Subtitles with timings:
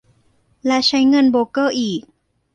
[0.65, 2.01] และใช้เงินโบรกเกอร์อีก